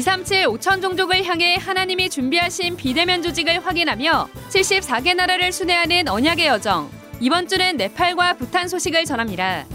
[0.00, 6.90] 237 5천 종족을 향해 하나님이 준비하신 비대면 조직을 확인하며 74개 나라를 순회하는 언약의 여정.
[7.20, 9.66] 이번 주는 네팔과 부탄 소식을 전합니다.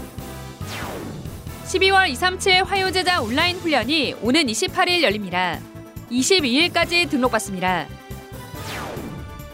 [1.66, 5.60] 12월 237 화요제자 온라인 훈련이 오는 28일 열립니다.
[6.10, 7.86] 22일까지 등록받습니다.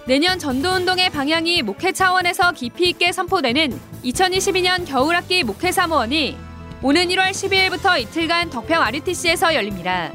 [0.07, 6.35] 내년 전도운동의 방향이 목회 차원에서 깊이 있게 선포되는 2022년 겨울학기 목회 사무원이
[6.81, 10.11] 오는 1월 12일부터 이틀간 덕평 RUTC에서 열립니다.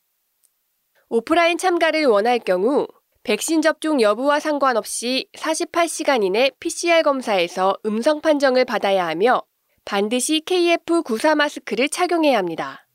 [1.10, 2.88] 오프라인 참가를 원할 경우
[3.24, 9.44] 백신 접종 여부와 상관없이 48시간 이내 PCR 검사에서 음성 판정을 받아야 하며
[9.86, 12.88] 반드시 KF94 마스크를 착용해야 합니다.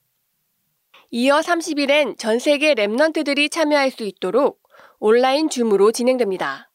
[1.10, 4.62] 이어 30일엔 전 세계 랩넌트들이 참여할 수 있도록
[4.98, 6.70] 온라인 줌으로 진행됩니다.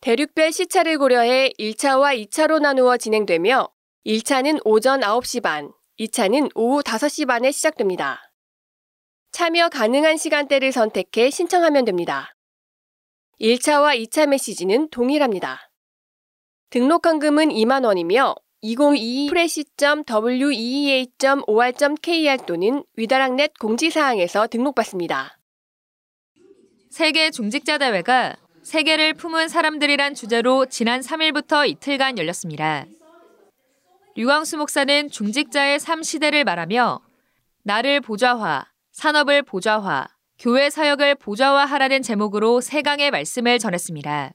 [0.00, 3.68] 대륙별 시차를 고려해 1차와 2차로 나누어 진행되며
[4.06, 8.22] 1차는 오전 9시 반, 2차는 오후 5시 반에 시작됩니다.
[9.32, 12.34] 참여 가능한 시간대를 선택해 신청하면 됩니다.
[13.40, 15.70] 1차와 2차 메시지는 동일합니다.
[16.70, 18.34] 등록 한금은 2만 원이며
[18.66, 20.06] 2022 프레시.wea.or.kr
[22.46, 25.38] 또는 위다락넷 공지사항에서 등록받습니다.
[26.90, 32.86] 세계 중직자 대회가 세계를 품은 사람들이란 주제로 지난 3일부터 이틀간 열렸습니다.
[34.16, 37.00] 류광수 목사는 중직자의 삶 시대를 말하며
[37.62, 40.08] 나를 보좌화, 산업을 보좌화,
[40.40, 44.32] 교회 사역을 보좌화하라는 제목으로 세강의 말씀을 전했습니다.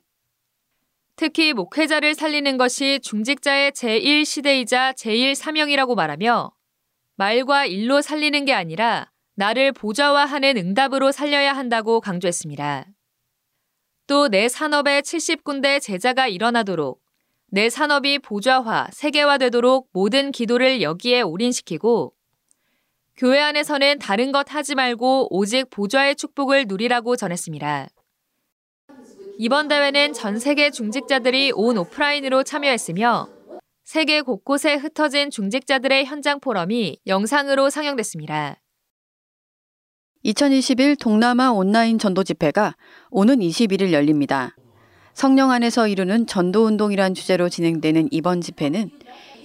[1.15, 6.51] 특히 목회자를 살리는 것이 중직자의 제1시대이자 제1사명이라고 말하며
[7.15, 12.87] 말과 일로 살리는 게 아니라 나를 보좌화하는 응답으로 살려야 한다고 강조했습니다.
[14.07, 17.01] 또 내 산업에 70군데 제자가 일어나도록
[17.47, 22.13] 내 산업이 보좌화, 세계화되도록 모든 기도를 여기에 올인시키고
[23.17, 27.89] 교회 안에서는 다른 것 하지 말고 오직 보좌의 축복을 누리라고 전했습니다.
[29.43, 33.27] 이번 대회는 전 세계 중직자들이 온 오프라인으로 참여했으며
[33.83, 38.61] 세계 곳곳에 흩어진 중직자들의 현장 포럼이 영상으로 상영됐습니다.
[40.21, 42.75] 2021 동남아 온라인 전도 집회가
[43.09, 44.55] 오는 21일 열립니다.
[45.15, 48.91] 성령 안에서 이루는 전도 운동이란 주제로 진행되는 이번 집회는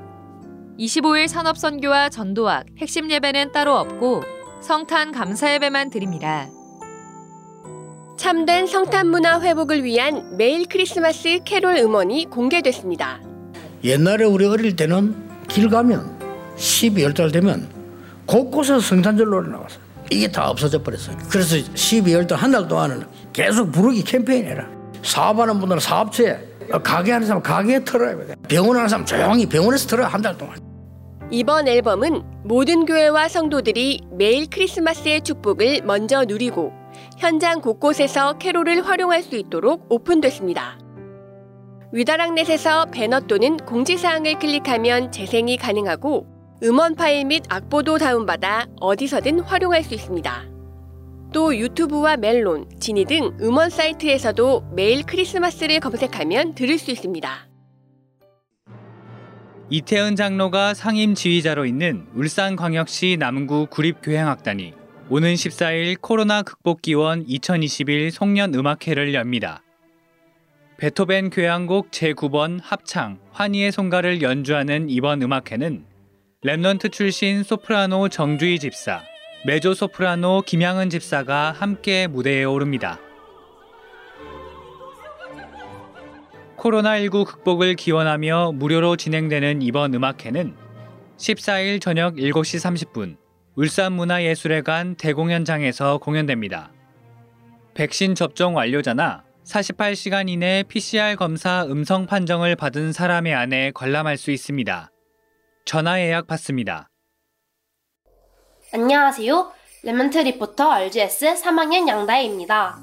[0.80, 4.24] 25일 산업선교와 전도학, 핵심 예배는 따로 없고
[4.62, 6.48] 성탄 감사 예배만 드립니다.
[8.18, 13.20] 참된 성탄 문화 회복을 위한 매일 크리스마스 캐롤 음원이 공개됐습니다.
[13.84, 15.16] 옛날에 우리 어릴 때는
[15.48, 17.70] 길 가면 12월 달 되면
[18.26, 19.78] 곳곳에서 성탄절 노래 나왔어.
[20.10, 21.18] 이게 다 없어져 버렸어요.
[21.30, 24.68] 그래서 12월 달 한 달 동안은 계속 부르기 캠페인 해라.
[25.04, 26.40] 사업하는 분들은 사업체에
[26.84, 28.36] 가게 하는 사람 가게에 털어야 돼.
[28.48, 30.58] 병원 하는 사람 조용히 병원에서 털어야 한달 동안.
[31.32, 36.72] 이번 앨범은 모든 교회와 성도들이 매일 크리스마스의 축복을 먼저 누리고
[37.18, 40.78] 현장 곳곳에서 캐롤을 활용할 수 있도록 오픈됐습니다.
[41.92, 46.28] 위다락넷에서 배너 또는 공지사항을 클릭하면 재생이 가능하고
[46.62, 50.44] 음원 파일 및 악보도 다운받아 어디서든 활용할 수 있습니다.
[51.34, 57.55] 또 유튜브와 멜론, 지니 등 음원 사이트에서도 매일 크리스마스를 검색하면 들을 수 있습니다.
[59.72, 64.74] 이태은 장로가 상임 지휘자로 있는 울산광역시 남구 구립교향악단이
[65.10, 69.64] 오는 14일 코로나 극복 기원 2021 송년 음악회를 엽니다.
[70.78, 75.86] 베토벤 교향곡 제9번 합창 환희의 송가를 연주하는 이번 음악회는
[76.44, 79.02] Remnant 출신 소프라노 정주희 집사,
[79.48, 83.00] 메조 소프라노 김양은 집사가 함께 무대에 오릅니다.
[86.58, 90.56] 코로나19 극복을 기원하며 무료로 진행되는 이번 음악회는
[91.18, 93.18] 14일 저녁 7시 30분
[93.56, 96.72] 울산문화예술회관 대공연장에서 공연됩니다.
[97.74, 104.92] 백신 접종 완료자나 48시간 이내 PCR 검사 음성 판정을 받은 사람에 한해 관람할 수 있습니다.
[105.66, 106.90] 전화 예약 받습니다.
[108.74, 109.52] 안녕하세요.
[109.84, 112.80] Remnant 리포터 RGS 3학년 양다혜입니다.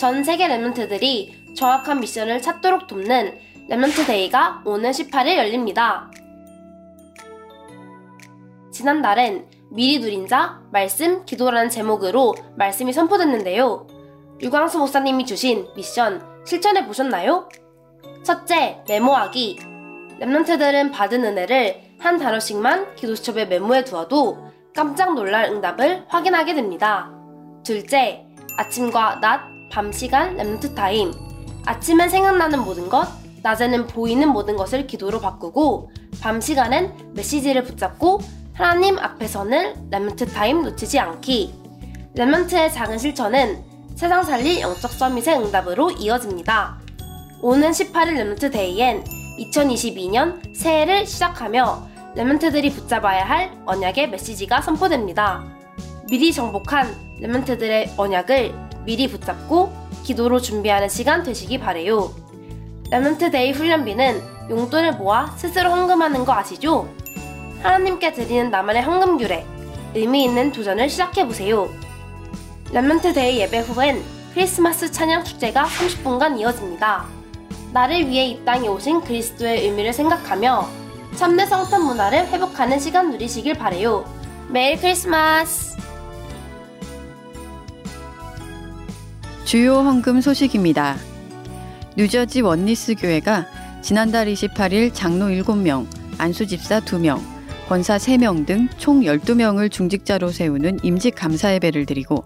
[0.00, 3.38] 전 세계 Remnant들이 정확한 미션을 찾도록 돕는
[3.68, 6.10] Remnant Day가 오는 18일 열립니다.
[8.72, 13.86] 지난달엔 미리 누린 자, 말씀, 기도라는 제목으로 말씀이 선포됐는데요.
[14.40, 17.48] 유광수 목사님이 주신 미션 실천해 보셨나요?
[18.24, 19.58] 첫째, 메모하기.
[20.20, 24.38] Remnant들은 받은 은혜를 한 단어씩만 기도수첩에 메모해 두어도
[24.74, 27.10] 깜짝 놀랄 응답을 확인하게 됩니다.
[27.64, 28.26] 둘째,
[28.56, 31.29] 아침과 낮, 밤 시간 Remnant Time.
[31.64, 33.06] 아침엔 생각나는 모든 것,
[33.42, 35.90] 낮에는 보이는 모든 것을 기도로 바꾸고,
[36.20, 38.20] 밤 시간엔 메시지를 붙잡고
[38.52, 41.54] 하나님 앞에서는 Remnant Time 놓치지 않기.
[42.16, 43.64] Remnant의 작은 실천은
[43.94, 46.78] 세상 살릴 영적 summit의 응답으로 이어집니다.
[47.42, 49.04] 오는 18일 Remnant Day엔
[49.38, 55.44] 2022년 새해를 시작하며 Remnant들이 붙잡아야 할 언약의 메시지가 선포됩니다.
[56.10, 59.72] 미리 정복한 Remnant들의 언약을 미리 붙잡고
[60.04, 62.12] 기도로 준비하는 시간 되시기 바래요.
[62.90, 66.92] Remnant Day 훈련비는 용돈을 모아 스스로 헌금하는 거 아시죠?
[67.62, 69.46] 하나님께 드리는 나만의 헌금 규례,
[69.94, 71.68] 의미 있는 도전을 시작해보세요.
[72.72, 74.02] Remnant Day 예배 후엔
[74.34, 77.04] 크리스마스 찬양 축제가 30분간 이어집니다.
[77.72, 80.68] 나를 위해 이 땅에 오신 그리스도의 의미를 생각하며
[81.16, 84.04] 참된 성탄 문화를 회복하는 시간 누리시길 바래요.
[84.48, 85.76] Merry Christmas!
[89.50, 90.96] 주요 헌금 소식입니다.
[91.96, 93.48] 뉴저지 원니스 교회가
[93.82, 95.88] 지난달 28일 장로 7명,
[96.18, 97.20] 안수 집사 2명,
[97.68, 102.24] 권사 3명 등 총 12명을 중직자로 세우는 임직 감사 예배를 드리고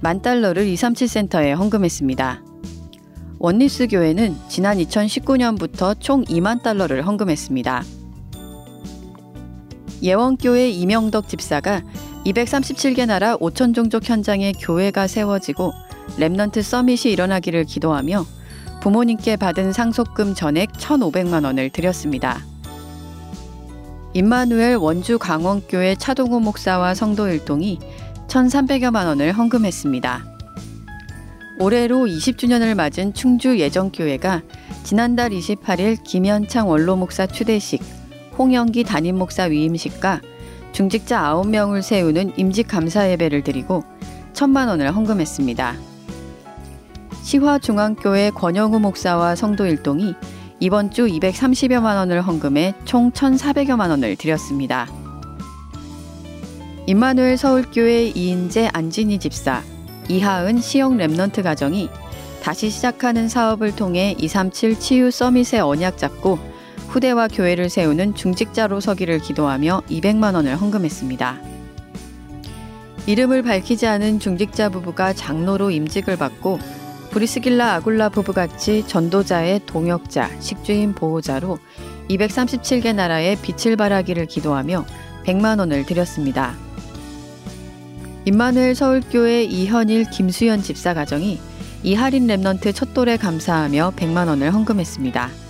[0.00, 2.44] 만 달러를 237센터에 헌금했습니다.
[3.40, 7.82] 원니스 교회는 지난 2019년부터 총 2만 달러를 헌금했습니다.
[10.04, 11.82] 예원교회 이명덕 집사가
[12.24, 15.72] 237개 나라 5천 종족 현장에 교회가 세워지고
[16.18, 18.24] Remnant Summit이 일어나기를 기도하며
[18.80, 22.44] 부모님께 받은 상속금 전액 1,500만 원을 드렸습니다.
[24.14, 27.78] 임마누엘 원주 강원교회 차동호 목사와 성도 일동이
[28.26, 30.24] 1,300여만 원을 헌금했습니다.
[31.60, 34.42] 올해로 20주년을 맞은 충주 예정교회가
[34.82, 37.82] 지난달 28일 김현창 원로 목사 추대식,
[38.38, 40.22] 홍영기 담임 목사 위임식과
[40.72, 43.84] 중직자 9명을 세우는 임직 감사 예배를 드리고
[44.32, 45.89] 1천만 원을 헌금했습니다.
[47.22, 50.14] 시화중앙교회 권영우 목사와 성도 일동이
[50.58, 54.86] 이번 주 230여만 원을 헌금해 총 1,400여만 원을 드렸습니다.
[56.86, 59.62] 임마누엘 서울교회 이인재 안진희 집사,
[60.08, 61.88] 이하은 시영 Remnant 가정이
[62.42, 66.38] 다시 시작하는 사업을 통해 237 치유 Summit의 언약 잡고
[66.88, 71.38] 후대와 교회를 세우는 중직자로 서기를 기도하며 200만 원을 헌금했습니다.
[73.06, 76.58] 이름을 밝히지 않은 중직자 부부가 장로로 임직을 받고
[77.10, 81.58] 브리스길라 아굴라 부부같이 전도자의 동역자, 식주인 보호자로
[82.08, 84.86] 237개 나라에 빛을 발하기를 기도하며
[85.24, 86.54] 100만 원을 드렸습니다.
[88.24, 91.40] 임마누엘 서울교회 이현일 김수연 집사 가정이
[91.82, 95.49] 이할인 Remnant 첫 돌에 감사하며 100만 원을 헌금했습니다.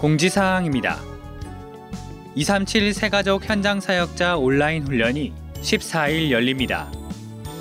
[0.00, 0.98] 공지사항입니다.
[2.34, 6.90] 237 새가족 현장 사역자 온라인 훈련이 14일 열립니다.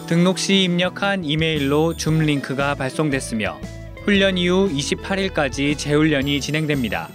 [0.08, 3.60] 등록 시 입력한 이메일로 줌 링크가 발송됐으며
[4.06, 7.10] 훈련 이후 28일까지 재훈련이 진행됩니다.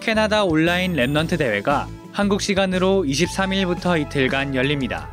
[0.00, 5.08] 캐나다 온라인 Remnant 대회가 한국 시간으로 23일부터 이틀간 열립니다.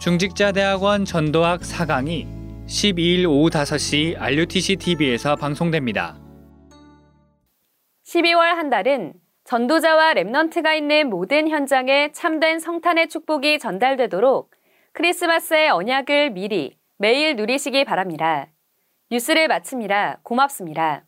[0.00, 2.39] 중직자대학원 전도학 4강이
[2.70, 6.16] 12일 오후 5시 RUTC TV에서 방송됩니다.
[8.04, 14.52] 12월 한 달은 전도자와 랩넌트가 있는 모든 현장에 참된 성탄의 축복이 전달되도록
[14.92, 18.46] 크리스마스의 언약을 미리 매일 누리시기 바랍니다.
[19.10, 20.20] 뉴스를 마칩니다.
[20.22, 21.02] 고맙습니다.